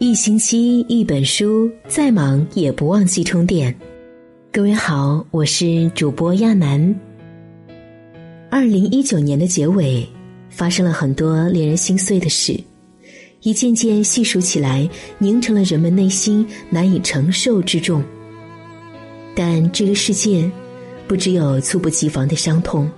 [0.00, 3.74] 一星期一本书，再忙也不忘记充电。
[4.52, 6.94] 各位好，我是主播亚楠。
[8.48, 10.08] 二零一九年的结尾，
[10.50, 12.56] 发生了很多令人心碎的事，
[13.42, 14.88] 一件件细数起来，
[15.18, 18.00] 凝成了人们内心难以承受之重。
[19.34, 20.48] 但这个世界，
[21.08, 22.88] 不只有猝不及防的伤痛，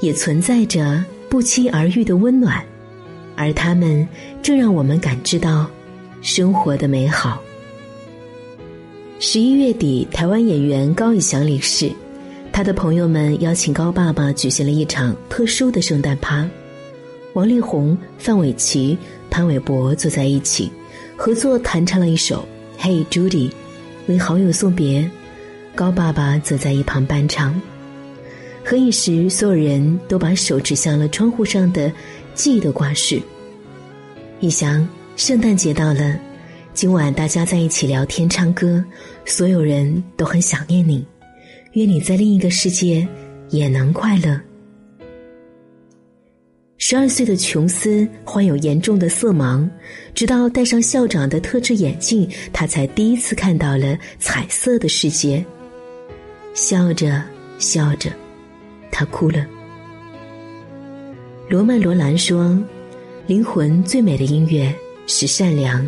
[0.00, 2.64] 也存在着不期而遇的温暖，
[3.36, 4.08] 而他们
[4.42, 5.70] 正让我们感知到。
[6.26, 7.40] 生活的美好。
[9.20, 11.88] 十一月底，台湾演员高以翔离世，
[12.52, 16.44] 他的朋友们邀请高爸爸举行了一场特殊的圣诞趴。
[17.34, 18.98] 王力宏、范玮琪、
[19.30, 20.68] 潘玮柏坐在一起，
[21.16, 22.44] 合作弹唱了一首
[22.82, 23.48] 《Hey Judy》，
[24.08, 25.08] 为好友送别。
[25.76, 27.54] 高爸爸则在一旁伴唱。
[28.64, 31.92] 合影时，所有人都把手指向了窗户上的
[32.34, 33.22] “记”的挂饰。
[34.40, 34.86] 以翔。
[35.16, 36.14] 圣诞节到了，
[36.74, 38.84] 今晚大家在一起聊天唱歌，
[39.24, 41.06] 所有人都很想念你，
[41.72, 43.08] 愿你在另一个世界
[43.48, 44.38] 也能快乐。
[46.76, 49.66] 十二岁的琼斯患有严重的色盲，
[50.14, 55.42] 直到戴上校长的特制眼镜，他才第一次看到了彩色的世界。
[56.52, 57.22] 笑着
[57.58, 58.10] 笑着，
[58.90, 59.46] 他哭了。
[61.48, 62.62] 罗曼·罗兰说
[63.26, 64.70] ：“灵魂最美的音乐。”
[65.06, 65.86] 是善良，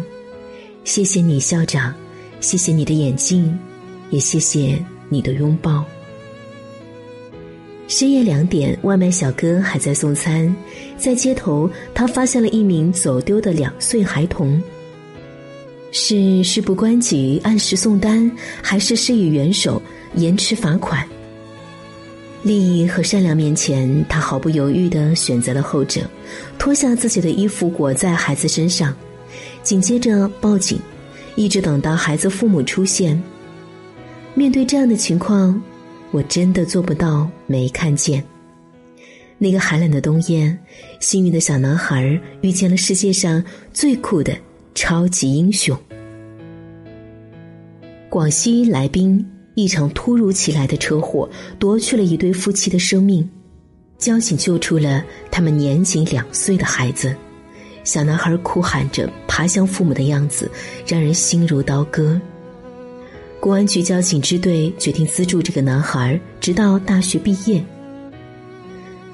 [0.84, 1.92] 谢谢你，校长，
[2.41, 3.58] 谢谢你的眼镜，
[4.11, 5.84] 也谢谢你的拥抱。
[7.89, 10.55] 深夜两点，外卖小哥还在送餐，
[10.96, 14.62] 在街头，他发现了一名走丢的两岁孩童。
[15.91, 18.30] 是事不关己按时送单，
[18.62, 19.83] 还是施以援手
[20.14, 21.05] 延迟罚款？
[22.42, 26.02] 利益和善良面前，他毫不犹豫的选择了后者，
[26.56, 28.94] 脱下自己的衣服裹在孩子身上。
[29.62, 30.78] 紧接着报警，
[31.37, 33.20] 一直等到孩子父母出现。
[34.34, 35.61] 面对这样的情况，
[36.11, 38.23] 我真的做不到没看见。
[39.36, 40.57] 那个寒冷的冬夜，
[41.01, 43.42] 幸运的小男孩遇见了世界上
[43.73, 44.36] 最酷的
[44.74, 45.79] 超级英雄。
[48.08, 53.29] 广西来宾，一场突如其来的车祸夺去了一对夫妻的生命，
[53.98, 57.14] 交警救出了他们年仅两岁的孩子。
[57.85, 59.08] 小男孩哭喊着
[59.39, 60.51] 爬向父母的样子，
[60.85, 62.21] 让人心如刀割。
[63.39, 67.65] 公安局交警支队决定资助这个男孩，直到大学毕业。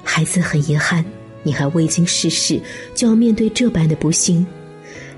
[0.03, 1.05] 孩子很遗憾，
[1.43, 2.59] 你还未经世事，
[2.95, 4.43] 就要面对这般的不幸。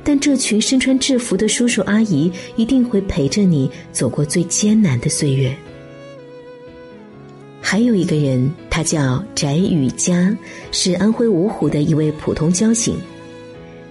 [0.04, 5.56] 但这群身穿制服的叔叔阿姨一定会陪着你走过最艰难的岁月。
[7.62, 10.38] 还有一个人，他叫翟雨佳，
[10.74, 12.98] 是安徽芜湖的一位普通交警。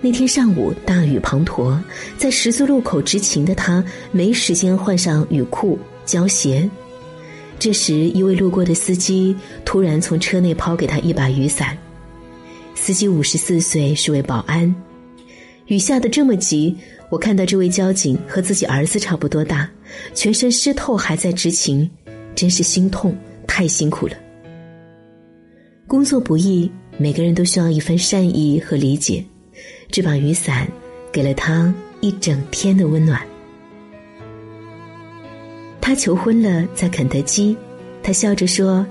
[0.00, 1.78] 那天上午大雨滂沱，
[2.18, 6.68] 在十字路口执勤的他没时间换上雨裤、胶鞋。
[7.58, 11.76] 这时，一位路过的司机突然从车内抛给他一把雨伞。
[12.74, 14.72] 司机五十四岁，是位保安。
[15.66, 16.76] 雨下得这么急，
[17.08, 19.68] 我看到这位交警和自己儿子差不多大，
[20.14, 21.90] 全身湿透还在执勤，
[22.34, 24.14] 真是心痛，太辛苦了。
[25.86, 29.24] 工作不易，每个人都需要一份善意和理解。
[29.90, 30.68] 这把雨伞
[31.12, 33.20] 给了他一整天的温暖。
[35.80, 37.56] 他求婚了，在肯德基，
[38.02, 38.84] 他笑着说：“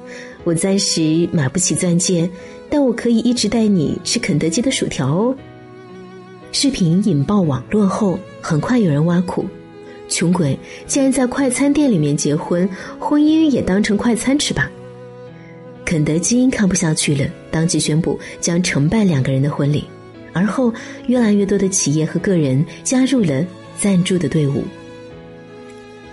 [0.46, 2.30] 我暂时买不起钻戒，
[2.70, 5.36] 但我可以一直带你吃肯德基的薯条哦。”
[6.54, 9.46] 视频引爆网络后，很快有人挖苦
[10.08, 10.58] ：“穷鬼
[10.88, 12.68] 竟然在快餐店里面结婚，
[12.98, 14.72] 婚姻也当成快餐吃吧。”
[15.84, 19.84] 肯德基看不下去了，当即宣布将承办两个人的婚礼。
[20.36, 20.72] 而后，
[21.08, 23.42] 越来越多的企业和个人加入了
[23.80, 24.66] 赞助的队伍。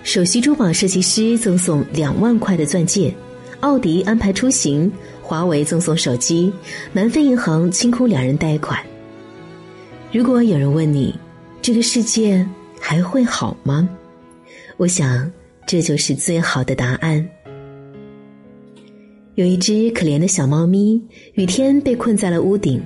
[0.05, 3.13] 首席珠宝设计师赠送两万块的钻戒，
[3.61, 4.91] 奥迪安排出行，
[5.21, 6.53] 华为赠送手机，
[6.93, 8.79] 南非银行清空两人贷款。
[10.13, 11.19] 如果有人问你，
[11.61, 12.49] 这个世界
[12.81, 13.89] 还会好吗？
[14.77, 15.29] 我想，
[15.67, 17.29] 这就是最好的答案。
[19.35, 21.03] 有一只可怜的小猫咪，
[21.35, 22.81] 雨天被困在了屋顶。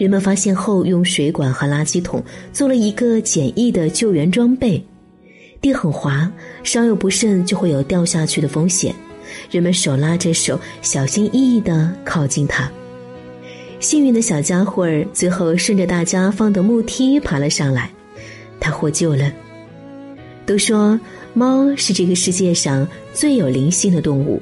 [0.00, 2.24] 人们发现后，用水管和垃圾桶
[2.54, 4.82] 做了一个简易的救援装备。
[5.60, 6.32] 地很滑，
[6.62, 8.94] 稍有不慎就会有掉下去的风险。
[9.50, 12.72] 人们手拉着手，小心翼翼地靠近它。
[13.78, 17.90] 幸运的小家伙儿最后顺着大家放的木梯爬了上来，
[18.58, 19.30] 他获救了。
[20.46, 20.98] 都说
[21.34, 24.40] 猫是这个世界上最有灵性的动物，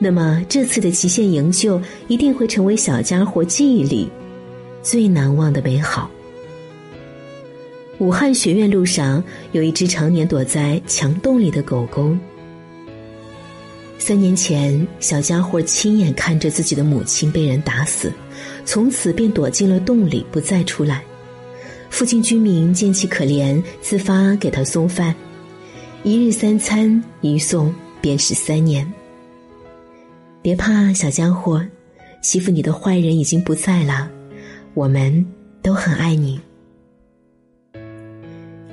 [0.00, 4.10] 那么这次的极限营救一定会成为小家伙记忆里。
[4.82, 6.10] 最难忘的美好。
[7.98, 9.22] 武汉学院路上
[9.52, 12.16] 有一只常年躲在墙洞里的狗狗。
[13.98, 18.10] 三年前，小家伙亲眼看着自己的母亲被人打死，
[18.64, 21.04] 从此便躲进了洞里，不再出来。
[21.90, 25.14] 附近居民见其可怜，自发给他送饭，
[26.02, 28.90] 一日三餐，一送便是三年。
[30.40, 31.62] 别怕，小家伙，
[32.22, 34.10] 欺负你的坏人已经不在了，
[34.74, 35.24] 我们
[35.62, 36.40] 都很爱你。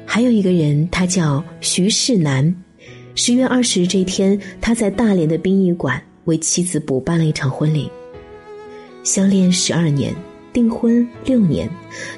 [0.06, 2.56] 还有一个人，他叫徐世南。
[3.16, 7.92] 十月二十日这天，他在大连的殡仪馆为妻子补办了一场婚礼。
[9.04, 10.14] 相恋十二年，
[10.54, 11.70] 订婚六年，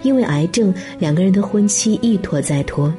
[0.04, 2.94] 因为癌症，两个人的婚期一拖再拖。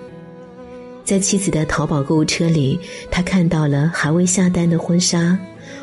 [1.04, 2.78] 在妻子的淘宝购物车里，
[3.10, 5.38] 他看到了还未下单的婚纱。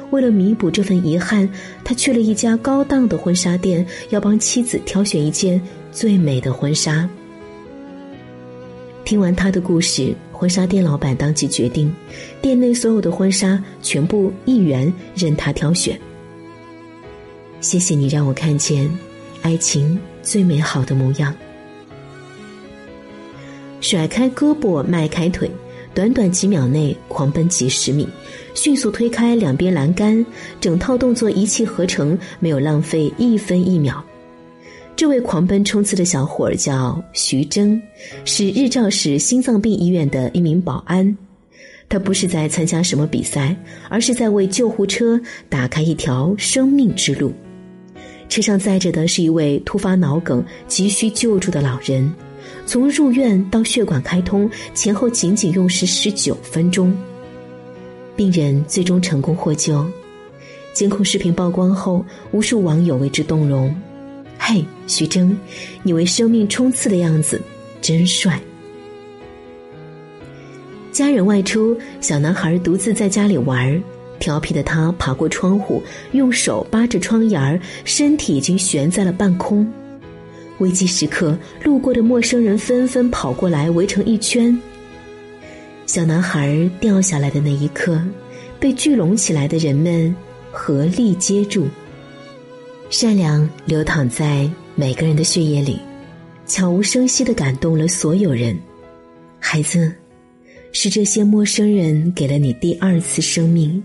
[0.09, 1.50] 为了弥补这份遗憾，
[1.83, 5.62] 他去了一家高档的婚纱店，要帮妻子挑选一件
[5.92, 7.09] 最美的婚纱。
[9.04, 11.94] 听完他的故事，婚纱店老板当即决定，
[12.42, 16.00] 店内所有的婚纱全部一元任他挑选。
[17.59, 18.89] 谢谢你让我看见
[19.42, 21.33] 爱情最美好的模样。
[23.80, 25.50] 甩开胳膊，迈开腿。
[25.97, 28.07] 短短几秒内狂奔几十米，
[28.53, 30.23] 迅速推开两边栏杆，
[30.61, 34.05] 整套动作一气呵成，没有浪费一分一秒。
[34.95, 37.81] 这位狂奔冲刺的小伙儿叫徐峥，
[38.25, 41.17] 是日照市心脏病医院的一名保安。
[41.89, 43.57] 他不是在参加什么比赛，
[43.89, 47.33] 而是在为救护车打开一条生命之路。
[48.29, 52.13] 车上载着的是一位突发脑梗、急需救助的老人。
[52.68, 56.94] 从入院到血管开通，前后仅仅用时十九分钟。
[58.14, 59.86] 病人最终成功获救。
[60.74, 63.74] 监控视频曝光后，无数网友为之动容。
[64.38, 65.36] 嘿，徐峥，
[65.81, 67.42] 你为生命冲刺的样子
[67.81, 68.38] 真帅！
[70.92, 73.81] 家人外出，小男孩独自在家里玩
[74.19, 75.81] 调皮的他爬过窗户，
[76.12, 79.66] 用手扒着窗沿儿，身体已经悬在了半空。
[80.59, 84.57] 危机时刻，路过的陌生人纷纷跑过来围成一圈。
[85.86, 88.01] 小男孩掉下来的那一刻，
[88.59, 90.13] 被聚拢起来的人们
[90.51, 91.68] 合力接住。
[92.89, 95.80] 善良流淌在每个人的血液里，
[96.45, 98.57] 悄无声息的感动了所有人。
[99.39, 99.94] 孩子，
[100.71, 103.81] 是这些陌生人给了你第二次生命。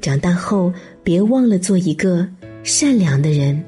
[0.00, 0.72] 长大后，
[1.02, 2.28] 别忘了做一个
[2.62, 3.62] 善良的人。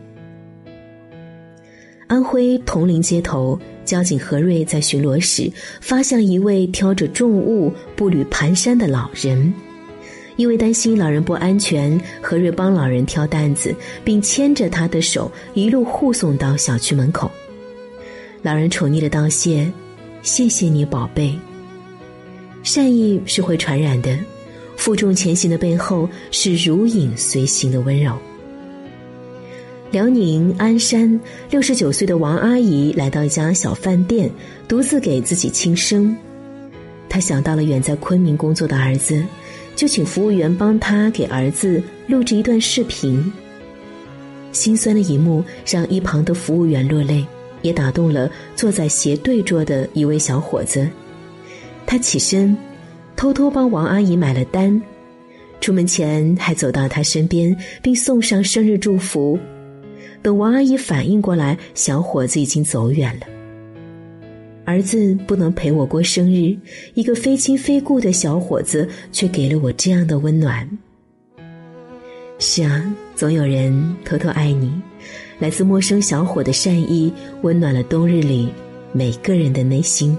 [2.11, 5.49] 安徽铜陵街头，交警何瑞在巡逻时
[5.81, 9.55] 发现了一位挑着重物步履蹒跚的老人。
[10.35, 13.73] 因为担心老人不安全，何瑞帮老人挑担子，
[14.03, 17.31] 并牵着他的手一路护送到小区门口。
[18.43, 19.71] 老人宠溺的道谢
[20.21, 21.33] ：“谢谢你，宝贝。”
[22.65, 24.19] 善意是会传染的，
[24.77, 28.19] 负重前行的背后是如影随形的温柔。
[29.91, 31.19] 辽宁鞍山，
[31.51, 34.31] 六十九岁的王阿姨来到一家小饭店，
[34.69, 36.17] 独自给自己庆生。
[37.09, 39.21] 她想到了远在昆明工作的儿子，
[39.75, 43.33] 就请服务员帮她给儿子录制一段视频。
[44.53, 47.27] 心酸的一幕让一旁的服务员落泪，
[47.63, 50.89] 也打动了坐在斜对桌的一位小伙子。
[51.85, 52.57] 他起身，
[53.17, 54.81] 偷偷帮王阿姨买了单，
[55.61, 59.37] 出门前还走到她身边，并送上生日祝福。
[60.23, 63.27] 等王阿姨反应过来，小伙子已经走远了。
[64.65, 66.57] 儿子不能陪我过生日，
[66.95, 70.69] 一个非亲非故的小伙子却给了我这样的温暖。
[72.39, 74.73] 是啊，总有人偷偷爱你。
[75.39, 77.13] 来自陌生小伙的善意，
[77.43, 78.51] 温暖了冬日里
[78.93, 80.17] 每个人的内心。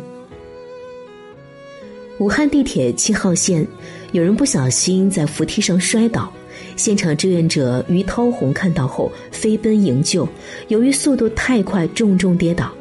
[2.18, 3.66] 武汉地铁七号线，
[4.12, 6.32] 有人不小心在扶梯上摔倒。
[6.82, 10.28] 现场志愿者于涛红看到后飞奔营救，
[10.70, 12.74] 由于速度太快，重重跌倒。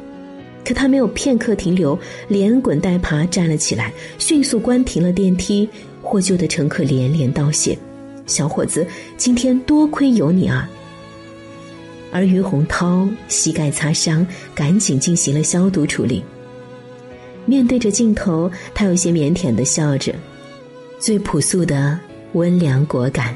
[0.65, 5.69] 可他没有片刻停留，连滚带爬站了起来，迅速关停了电梯。
[6.01, 7.77] 获救的乘客连连道谢
[8.25, 10.67] ：“小伙子，今天多亏有你啊！”
[12.11, 16.23] 而于洪涛膝盖擦伤，赶紧进行了消毒处理。
[17.45, 20.11] 面对着镜头，他有些腼腆的笑着，
[20.97, 21.99] 最朴素的
[22.33, 23.35] 温良果敢。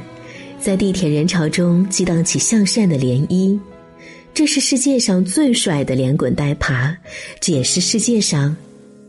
[0.59, 3.59] 在地铁人潮中激荡起向善的涟漪，
[4.33, 6.95] 这是世界上最帅的连滚带爬，
[7.39, 8.55] 这也是世界上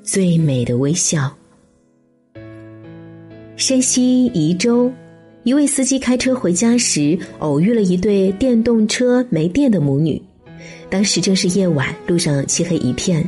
[0.05, 1.35] 最美的微笑。
[3.57, 4.93] 山西宜州，
[5.45, 10.21] 一位司机开车回家时，偶遇了一对电动车没电的母女。
[10.91, 13.27] 当时正是夜晚，路上漆黑一片，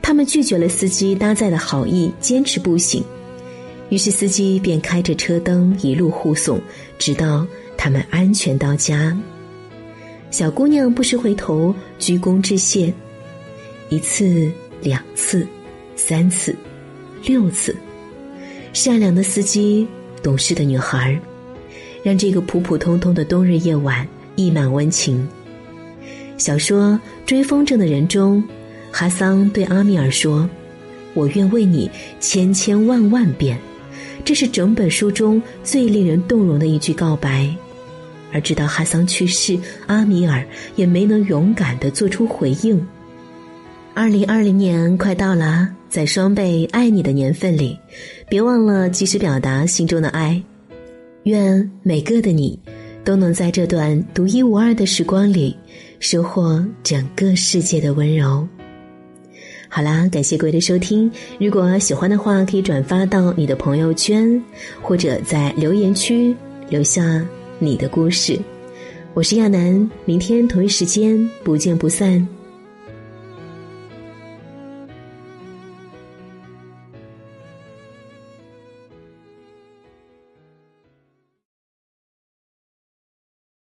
[0.00, 3.04] 他们拒绝了司机搭载的好意，坚持步行。
[3.90, 6.60] 于是司机便开着车灯一路护送，
[6.98, 9.16] 直到他们安全到家。
[10.30, 12.92] 小姑娘不时回头鞠躬致谢，
[13.88, 14.52] 一次、
[14.82, 15.46] 两次、
[15.96, 16.54] 三次、
[17.24, 17.74] 六次。
[18.74, 19.88] 善良的司机，
[20.22, 21.18] 懂事的女孩，
[22.02, 25.26] 让这个普普通通的冬日夜晚溢满温情。
[26.36, 26.92] 小说
[27.24, 28.44] 《追风筝的人》中，
[28.92, 30.48] 哈桑对阿米尔说
[31.14, 31.90] ：“我愿为你
[32.20, 33.58] 千千万万遍。”
[34.28, 37.48] 这是整本书中最令人动容的一句告白。
[38.30, 42.86] 而直到哈桑去世，阿米尔也没能勇敢的做出回应。
[43.94, 47.78] 二零二零年快到了，在双倍爱你的年份里，
[48.28, 50.42] 别忘了及时表达心中的爱。
[51.22, 52.60] 愿每个的你，
[53.02, 55.56] 都能在这段独一无二的时光里，
[56.00, 58.46] 收获整个世界的温柔。
[59.68, 61.10] 好啦，感谢各位的收听。
[61.38, 64.42] 如果喜欢的话，可以转发到你的朋友圈，
[64.80, 66.34] 或者在留言区
[66.68, 67.24] 留下。
[67.60, 68.38] 你的故事，
[69.14, 72.37] 我是亚楠，明天同一时间不见不散。